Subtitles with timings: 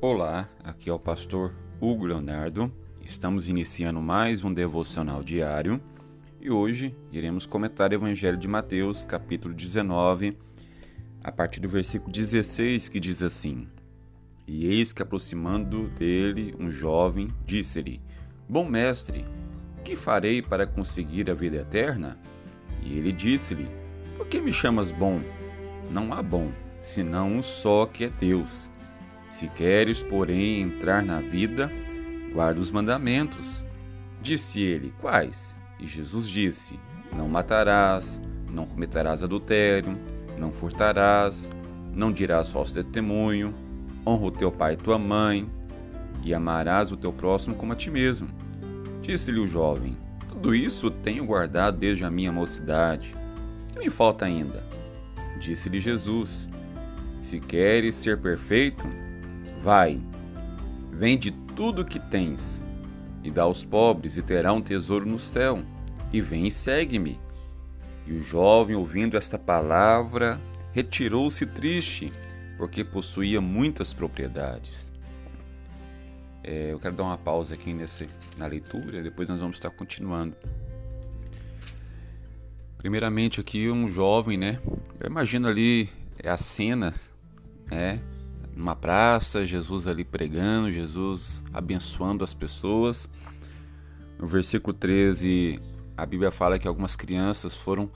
[0.00, 2.72] Olá, aqui é o pastor Hugo Leonardo.
[3.00, 5.80] Estamos iniciando mais um devocional diário
[6.40, 10.38] e hoje iremos comentar o Evangelho de Mateus, capítulo 19,
[11.24, 13.66] a partir do versículo 16, que diz assim:
[14.46, 18.00] E eis que aproximando dele um jovem, disse-lhe:
[18.48, 19.24] Bom mestre,
[19.82, 22.16] que farei para conseguir a vida eterna?
[22.84, 23.68] E ele disse-lhe:
[24.16, 25.20] Por que me chamas bom?
[25.90, 28.70] Não há bom, senão um só que é Deus.
[29.30, 31.70] Se queres, porém, entrar na vida,
[32.32, 33.64] guarda os mandamentos.
[34.20, 35.56] Disse ele: Quais?
[35.78, 36.78] E Jesus disse:
[37.14, 39.98] Não matarás, não cometerás adultério,
[40.38, 41.50] não furtarás,
[41.92, 43.52] não dirás falso testemunho,
[44.06, 45.48] honra o teu pai e tua mãe,
[46.24, 48.28] e amarás o teu próximo como a ti mesmo.
[49.02, 49.96] Disse-lhe o jovem:
[50.28, 53.14] Tudo isso tenho guardado desde a minha mocidade.
[53.72, 54.64] Que me falta ainda?
[55.38, 56.48] Disse-lhe Jesus:
[57.20, 58.84] Se queres ser perfeito,
[59.62, 60.00] vai,
[60.92, 62.60] vende tudo o que tens
[63.22, 65.62] e dá aos pobres, e terá um tesouro no céu.
[66.12, 67.18] E vem e segue-me.
[68.06, 70.40] E o jovem, ouvindo esta palavra,
[70.72, 72.10] retirou-se triste,
[72.56, 74.92] porque possuía muitas propriedades.
[76.42, 80.34] É, eu quero dar uma pausa aqui nesse, na leitura, depois nós vamos estar continuando.
[82.78, 84.58] Primeiramente aqui um jovem, né?
[84.98, 85.90] Eu imagino ali
[86.22, 86.94] é a cena,
[87.70, 88.00] né?
[88.58, 93.08] Numa praça, Jesus ali pregando, Jesus abençoando as pessoas.
[94.18, 95.60] No versículo 13,
[95.96, 97.88] a Bíblia fala que algumas crianças foram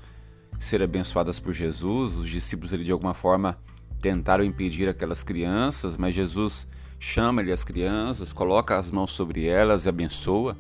[0.61, 2.17] ser abençoadas por Jesus.
[2.17, 3.59] Os discípulos ali de alguma forma
[4.01, 9.89] tentaram impedir aquelas crianças, mas Jesus chama-lhe as crianças, coloca as mãos sobre elas e
[9.89, 10.57] abençoa.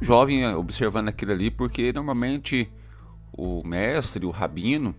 [0.00, 2.70] O jovem observando aquilo ali, porque normalmente
[3.32, 4.94] o mestre, o rabino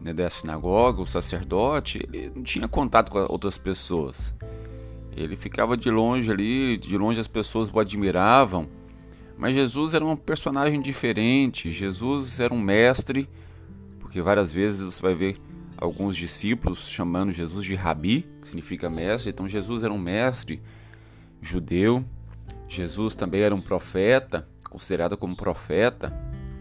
[0.00, 4.34] né, da sinagoga, o sacerdote, ele não tinha contato com outras pessoas.
[5.16, 8.68] Ele ficava de longe ali, de longe as pessoas o admiravam.
[9.38, 11.72] Mas Jesus era um personagem diferente.
[11.72, 13.28] Jesus era um mestre,
[13.98, 15.40] porque várias vezes você vai ver
[15.78, 19.30] alguns discípulos chamando Jesus de Rabi, que significa mestre.
[19.30, 20.62] Então Jesus era um mestre
[21.40, 22.04] judeu.
[22.68, 26.12] Jesus também era um profeta, considerado como profeta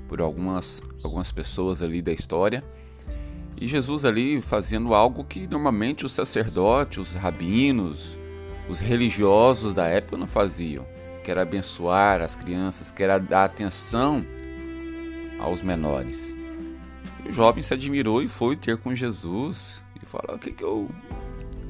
[0.07, 2.63] por algumas, algumas pessoas ali da história.
[3.57, 8.17] E Jesus ali fazendo algo que normalmente os sacerdotes, os rabinos,
[8.67, 10.85] os religiosos da época não faziam,
[11.23, 14.25] que era abençoar as crianças, que era dar atenção
[15.39, 16.35] aos menores.
[17.27, 20.89] O jovem se admirou e foi ter com Jesus e falou: O que, que, eu,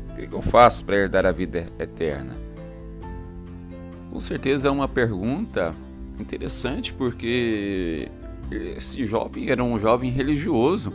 [0.09, 2.35] o que, que eu faço para herdar a vida eterna?
[4.11, 5.75] Com certeza é uma pergunta
[6.19, 8.09] interessante porque
[8.51, 10.91] esse jovem era um jovem religioso.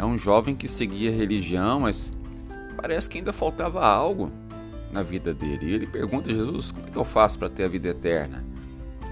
[0.00, 2.10] É um jovem que seguia a religião, mas
[2.74, 4.32] parece que ainda faltava algo
[4.90, 5.66] na vida dele.
[5.66, 8.42] E ele pergunta a Jesus: Como é que eu faço para ter a vida eterna?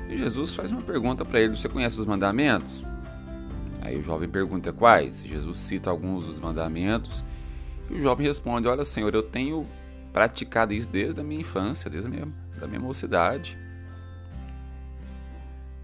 [0.09, 2.83] E Jesus faz uma pergunta para ele: Você conhece os mandamentos?
[3.83, 5.23] Aí o jovem pergunta quais?
[5.23, 7.23] Jesus cita alguns dos mandamentos
[7.91, 9.67] e o jovem responde: Olha, Senhor, eu tenho
[10.11, 12.29] praticado isso desde a minha infância, desde a minha,
[12.59, 13.59] da minha mocidade.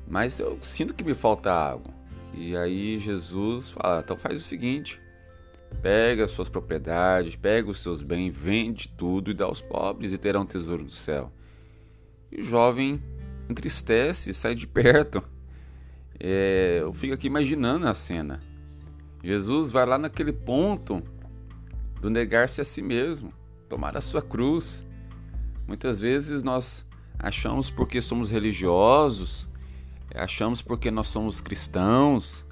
[0.08, 1.93] Mas eu sinto que me falta algo.
[2.36, 5.00] E aí Jesus fala: então faz o seguinte:
[5.82, 10.18] pega as suas propriedades, pega os seus bens, vende tudo e dá aos pobres e
[10.18, 11.32] terá um tesouro do céu.
[12.30, 13.02] E o jovem
[13.48, 15.22] entristece sai de perto.
[16.18, 18.40] É, eu fico aqui imaginando a cena.
[19.22, 21.02] Jesus vai lá naquele ponto
[22.00, 23.32] do negar-se a si mesmo,
[23.68, 24.84] tomar a sua cruz.
[25.66, 26.84] Muitas vezes nós
[27.18, 29.48] achamos porque somos religiosos,
[30.14, 32.44] achamos porque nós somos cristãos,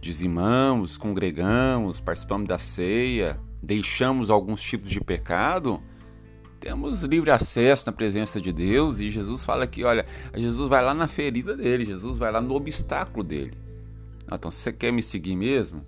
[0.00, 5.82] dizimamos, congregamos, participamos da ceia, deixamos alguns tipos de pecado,
[6.60, 10.94] temos livre acesso na presença de Deus e Jesus fala que, olha, Jesus vai lá
[10.94, 13.56] na ferida dele, Jesus vai lá no obstáculo dele.
[14.30, 15.84] Então, se você quer me seguir mesmo,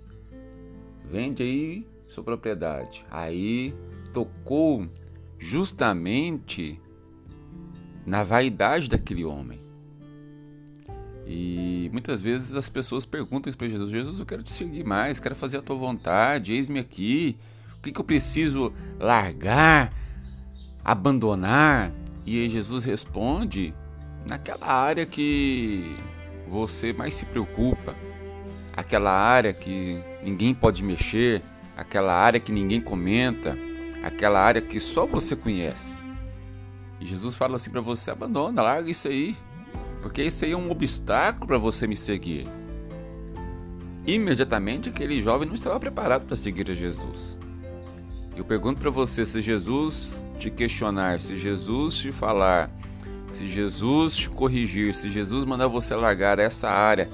[1.09, 3.05] vende aí sua propriedade.
[3.09, 3.73] Aí
[4.13, 4.87] tocou
[5.39, 6.79] justamente
[8.05, 9.66] na vaidade daquele homem.
[11.29, 15.35] E muitas vezes as pessoas perguntam para Jesus: Jesus, eu quero te seguir mais, quero
[15.35, 17.37] fazer a tua vontade, eis-me aqui.
[17.77, 19.93] O que, que eu preciso largar,
[20.83, 21.91] abandonar?
[22.25, 23.73] E aí Jesus responde
[24.25, 25.95] naquela área que
[26.49, 27.93] você mais se preocupa,
[28.75, 31.43] aquela área que ninguém pode mexer,
[31.75, 33.57] aquela área que ninguém comenta,
[34.01, 36.01] aquela área que só você conhece.
[37.01, 39.35] E Jesus fala assim para você: abandona, larga isso aí
[40.07, 42.47] porque isso aí é um obstáculo para você me seguir.
[44.05, 47.37] Imediatamente aquele jovem não estava preparado para seguir a Jesus.
[48.33, 52.71] Eu pergunto para você se Jesus te questionar, se Jesus te falar,
[53.33, 57.09] se Jesus te corrigir, se Jesus mandar você largar essa área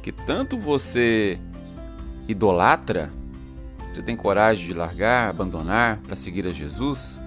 [0.00, 1.40] que tanto você
[2.28, 3.10] idolatra,
[3.92, 7.18] você tem coragem de largar, abandonar para seguir a Jesus?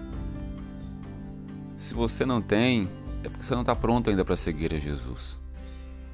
[1.75, 2.88] Se você não tem,
[3.24, 5.38] é porque você não está pronto ainda para seguir a Jesus.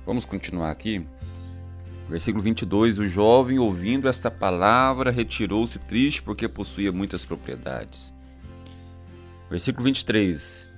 [0.05, 1.05] Vamos continuar aqui.
[2.07, 8.13] Versículo 22: O jovem, ouvindo esta palavra, retirou-se triste porque possuía muitas propriedades.
[9.49, 10.69] Versículo 23: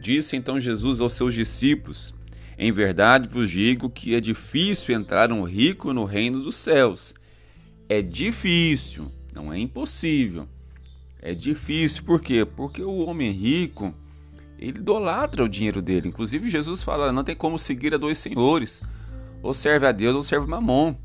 [0.00, 2.14] Disse então Jesus aos seus discípulos:
[2.56, 7.14] Em verdade vos digo que é difícil entrar um rico no reino dos céus.
[7.88, 10.46] É difícil, não é impossível.
[11.20, 12.44] É difícil, por quê?
[12.44, 13.92] Porque o homem rico,
[14.58, 16.08] ele idolatra o dinheiro dele.
[16.08, 18.82] Inclusive, Jesus fala: não tem como seguir a dois senhores
[19.42, 20.96] ou serve a Deus ou serve Mamon.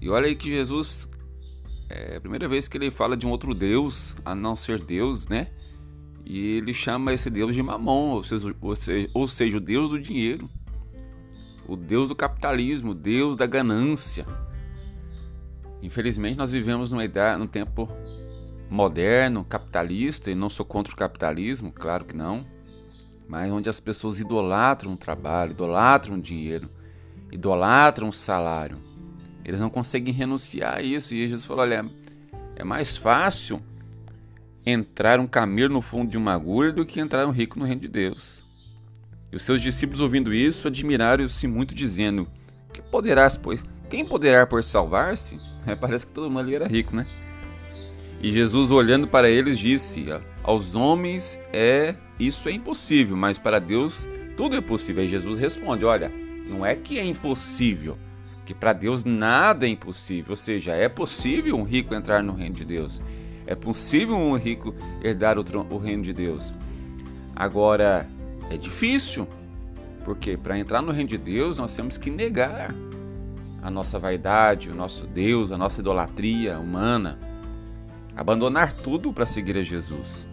[0.00, 1.08] E olha aí que Jesus
[1.90, 5.28] é a primeira vez que ele fala de um outro Deus, a não ser Deus,
[5.28, 5.48] né?
[6.24, 9.90] E ele chama esse Deus de Mamon, ou seja, ou seja, ou seja o Deus
[9.90, 10.48] do dinheiro,
[11.66, 14.26] o Deus do capitalismo, o Deus da ganância.
[15.82, 17.88] Infelizmente, nós vivemos numa idade, num tempo
[18.70, 22.46] moderno, capitalista, e não sou contra o capitalismo, claro que não
[23.30, 26.68] mas onde as pessoas idolatram o trabalho, idolatram o dinheiro,
[27.30, 28.76] idolatram o salário.
[29.44, 31.14] Eles não conseguem renunciar a isso.
[31.14, 31.88] E Jesus falou: olha,
[32.56, 33.62] é mais fácil
[34.66, 37.82] entrar um camelo no fundo de uma agulha do que entrar um rico no reino
[37.82, 38.42] de Deus.
[39.30, 42.26] E os seus discípulos, ouvindo isso, admiraram-se muito, dizendo:
[42.72, 45.38] que poderás, pois, quem poderá por salvar-se?
[45.64, 47.06] É, parece que todo mundo ali era rico, né?
[48.20, 50.06] E Jesus, olhando para eles, disse:
[50.42, 54.06] Aos homens é isso é impossível, mas para Deus
[54.36, 55.02] tudo é possível.
[55.02, 56.12] E Jesus responde: Olha,
[56.46, 57.96] não é que é impossível,
[58.44, 60.32] que para Deus nada é impossível.
[60.32, 63.00] Ou seja, é possível um rico entrar no reino de Deus.
[63.46, 66.52] É possível um rico herdar o, o reino de Deus.
[67.34, 68.06] Agora,
[68.50, 69.26] é difícil,
[70.04, 72.74] porque para entrar no reino de Deus nós temos que negar
[73.62, 77.18] a nossa vaidade, o nosso Deus, a nossa idolatria humana,
[78.20, 80.30] abandonar tudo para seguir a Jesus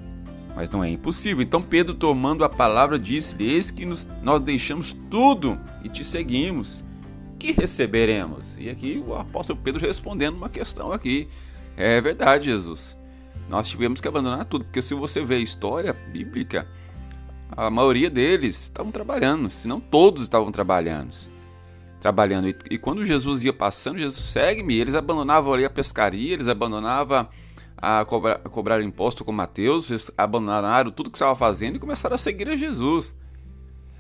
[0.58, 1.44] mas não é impossível.
[1.44, 6.84] Então Pedro, tomando a palavra, disse-lhe: Eis que nos, nós deixamos tudo e te seguimos.
[7.38, 8.58] Que receberemos?
[8.58, 11.28] E aqui o apóstolo Pedro respondendo uma questão aqui.
[11.78, 12.98] É verdade, Jesus.
[13.48, 16.68] Nós tivemos que abandonar tudo, porque se você vê a história bíblica,
[17.52, 21.16] a maioria deles estavam trabalhando, se não todos estavam trabalhando.
[22.02, 22.50] Trabalhando.
[22.50, 27.28] E, e quando Jesus ia passando, Jesus segue-me, eles abandonavam ali a pescaria, eles abandonavam
[27.78, 32.16] a cobrar, a cobrar imposto com Mateus, eles abandonaram tudo que estava fazendo e começaram
[32.16, 33.16] a seguir a Jesus.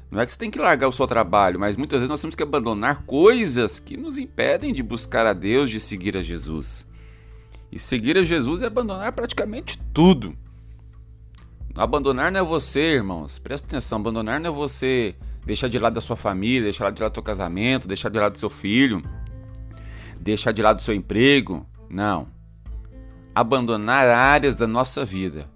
[0.09, 2.35] Não é que você tem que largar o seu trabalho, mas muitas vezes nós temos
[2.35, 6.87] que abandonar coisas que nos impedem de buscar a Deus, de seguir a Jesus.
[7.71, 10.35] E seguir a Jesus é abandonar praticamente tudo.
[11.75, 13.37] Abandonar não é você, irmãos.
[13.37, 15.13] Presta atenção, abandonar não é você
[15.45, 18.33] deixar de lado a sua família, deixar de lado do seu casamento, deixar de lado
[18.33, 19.03] do seu filho,
[20.19, 21.65] deixar de lado do seu emprego.
[21.89, 22.36] Não
[23.39, 25.47] abandonar áreas da nossa vida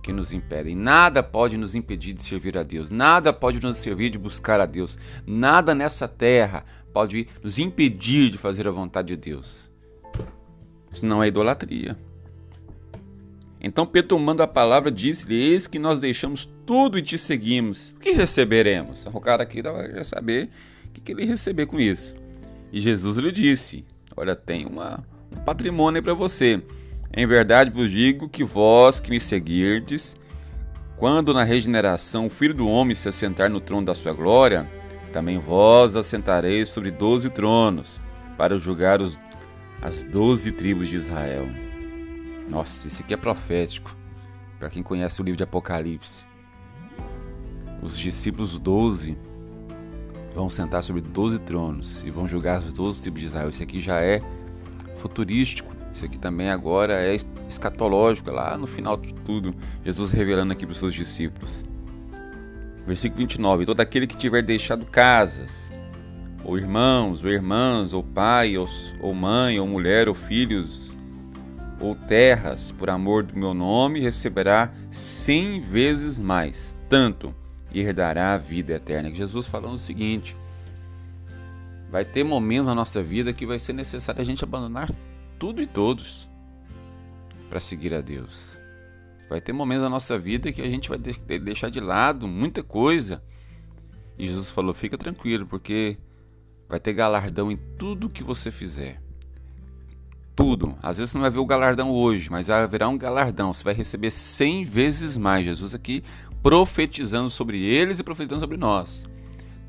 [0.00, 0.76] que nos impedem.
[0.76, 4.66] Nada pode nos impedir de servir a Deus, nada pode nos servir de buscar a
[4.66, 9.68] Deus, nada nessa terra pode nos impedir de fazer a vontade de Deus.
[10.92, 11.98] Senão é idolatria.
[13.60, 17.90] Então Pedro, tomando a palavra, disse-lhe: Eis que nós deixamos tudo e te seguimos.
[17.96, 19.04] O que receberemos?
[19.12, 20.50] O cara aqui vai saber
[20.86, 22.14] o que ele receber com isso.
[22.72, 23.84] E Jesus lhe disse:
[24.16, 26.62] Olha, tem uma, um patrimônio para você.
[27.14, 30.16] Em verdade vos digo que vós que me seguirdes,
[30.96, 34.68] quando na regeneração o Filho do Homem se assentar no trono da sua glória,
[35.12, 38.00] também vós assentareis sobre doze tronos,
[38.36, 39.18] para julgar os,
[39.80, 41.48] as doze tribos de Israel.
[42.48, 43.96] Nossa, isso aqui é profético,
[44.58, 46.24] para quem conhece o livro de Apocalipse.
[47.82, 49.16] Os discípulos doze
[50.34, 53.48] vão sentar sobre doze tronos e vão julgar as doze tribos de Israel.
[53.48, 54.20] Isso aqui já é
[54.96, 57.16] futurístico isso aqui também agora é
[57.48, 61.64] escatológico, é lá no final de tudo, Jesus revelando aqui para os seus discípulos.
[62.86, 65.72] Versículo 29: Todo aquele que tiver deixado casas,
[66.44, 68.68] ou irmãos, ou irmãs, ou pai, ou,
[69.00, 70.96] ou mãe, ou mulher, ou filhos,
[71.80, 77.34] ou terras, por amor do meu nome, receberá cem vezes mais, tanto,
[77.72, 79.12] e herdará a vida eterna.
[79.12, 80.36] Jesus falando o seguinte:
[81.90, 84.88] vai ter momentos na nossa vida que vai ser necessário a gente abandonar
[85.38, 86.28] tudo e todos
[87.48, 88.56] para seguir a Deus.
[89.28, 90.98] Vai ter momentos da nossa vida que a gente vai
[91.38, 93.22] deixar de lado muita coisa.
[94.18, 95.98] E Jesus falou: fica tranquilo, porque
[96.68, 99.00] vai ter galardão em tudo que você fizer.
[100.34, 100.76] tudo.
[100.80, 103.52] Às vezes você não vai ver o galardão hoje, mas haverá um galardão.
[103.52, 105.44] Você vai receber cem vezes mais.
[105.44, 106.04] Jesus aqui
[106.42, 109.04] profetizando sobre eles e profetizando sobre nós.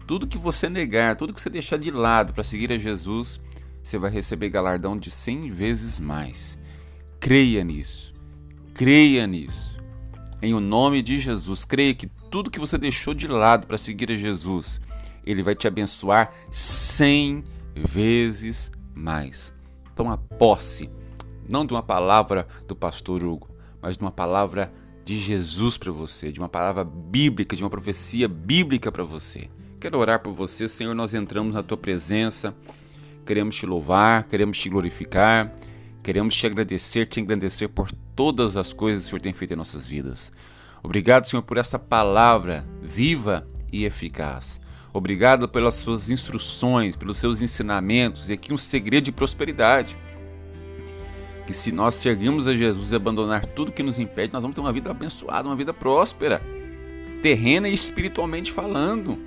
[0.06, 3.40] Tudo que você negar, tudo que você deixar de lado para seguir a Jesus,
[3.84, 6.60] você vai receber galardão de cem vezes mais.
[7.20, 8.14] Creia nisso.
[8.74, 9.78] Creia nisso.
[10.42, 14.12] Em o nome de Jesus, creia que tudo que você deixou de lado para seguir
[14.12, 14.80] a Jesus,
[15.26, 17.44] ele vai te abençoar cem
[17.76, 19.54] vezes mais.
[19.96, 20.90] Toma posse,
[21.50, 23.50] não de uma palavra do pastor Hugo,
[23.82, 24.72] mas de uma palavra
[25.04, 29.50] de Jesus para você, de uma palavra bíblica, de uma profecia bíblica para você.
[29.80, 30.94] Quero orar por você, Senhor.
[30.94, 32.54] Nós entramos na tua presença,
[33.30, 35.54] queremos te louvar, queremos te glorificar,
[36.02, 39.56] queremos te agradecer, te engrandecer por todas as coisas que o Senhor tem feito em
[39.56, 40.32] nossas vidas.
[40.82, 44.60] Obrigado, Senhor, por essa palavra viva e eficaz.
[44.92, 49.96] Obrigado pelas suas instruções, pelos seus ensinamentos e aqui um segredo de prosperidade.
[51.46, 54.62] Que se nós seguirmos a Jesus e abandonar tudo que nos impede, nós vamos ter
[54.62, 56.42] uma vida abençoada, uma vida próspera,
[57.22, 59.20] terrena e espiritualmente falando.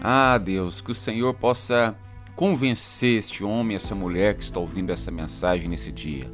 [0.00, 1.94] Ah, Deus, que o Senhor possa
[2.34, 6.24] convencer este homem, essa mulher que está ouvindo essa mensagem nesse dia.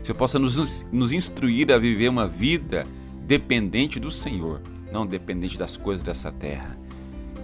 [0.00, 2.86] Que você possa nos, nos instruir a viver uma vida
[3.26, 4.60] dependente do Senhor,
[4.92, 6.76] não dependente das coisas dessa terra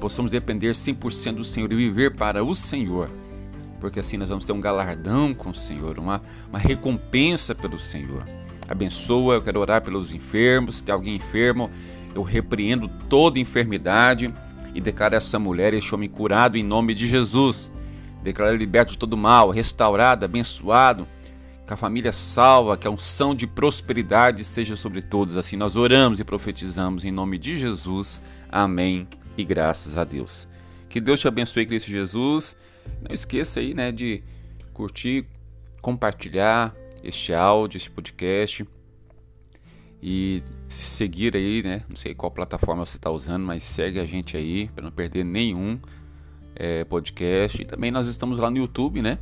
[0.02, 3.08] possamos depender 100% do Senhor e viver para o Senhor,
[3.80, 8.24] porque assim nós vamos ter um galardão com o Senhor, uma, uma recompensa pelo Senhor.
[8.68, 11.70] Abençoa, eu quero orar pelos enfermos, se tem alguém enfermo,
[12.16, 14.34] eu repreendo toda enfermidade
[14.74, 17.70] e declaro essa mulher, este homem curado em nome de Jesus.
[18.22, 21.06] Declaro liberto de todo mal, restaurado, abençoado,
[21.66, 25.36] que a família salva, que a unção de prosperidade esteja sobre todos.
[25.36, 28.22] Assim nós oramos e profetizamos em nome de Jesus.
[28.50, 30.48] Amém e graças a Deus.
[30.88, 32.56] Que Deus te abençoe, Cristo Jesus.
[33.00, 34.22] Não esqueça aí, né, de
[34.72, 35.26] curtir,
[35.80, 38.66] compartilhar este áudio, este podcast
[40.02, 41.82] e se seguir aí, né?
[41.88, 45.24] Não sei qual plataforma você está usando, mas segue a gente aí para não perder
[45.24, 45.78] nenhum
[46.54, 47.60] é, podcast.
[47.60, 49.18] E também nós estamos lá no YouTube, né?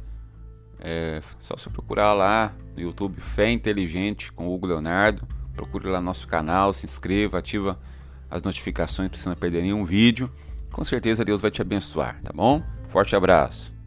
[0.78, 5.26] É só você procurar lá no YouTube Fé Inteligente com Hugo Leonardo.
[5.54, 7.78] Procure lá nosso canal, se inscreva, ativa
[8.30, 10.30] as notificações para você não perder nenhum vídeo.
[10.72, 12.62] Com certeza Deus vai te abençoar, tá bom?
[12.88, 13.79] Forte abraço.